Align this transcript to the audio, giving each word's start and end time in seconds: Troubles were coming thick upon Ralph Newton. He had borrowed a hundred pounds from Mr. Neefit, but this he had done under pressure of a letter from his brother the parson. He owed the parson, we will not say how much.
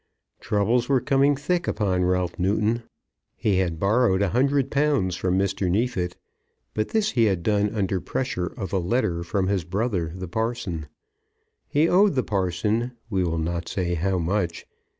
Troubles 0.39 0.89
were 0.89 0.99
coming 0.99 1.35
thick 1.35 1.67
upon 1.67 2.03
Ralph 2.03 2.39
Newton. 2.39 2.81
He 3.35 3.59
had 3.59 3.77
borrowed 3.77 4.23
a 4.23 4.29
hundred 4.29 4.71
pounds 4.71 5.15
from 5.15 5.37
Mr. 5.37 5.69
Neefit, 5.69 6.17
but 6.73 6.87
this 6.89 7.11
he 7.11 7.25
had 7.25 7.43
done 7.43 7.69
under 7.69 8.01
pressure 8.01 8.47
of 8.47 8.73
a 8.73 8.79
letter 8.79 9.21
from 9.21 9.45
his 9.45 9.63
brother 9.63 10.11
the 10.15 10.27
parson. 10.27 10.87
He 11.67 11.87
owed 11.87 12.15
the 12.15 12.23
parson, 12.23 12.93
we 13.11 13.23
will 13.23 13.37
not 13.37 13.69
say 13.69 13.93
how 13.93 14.17
much. 14.17 14.65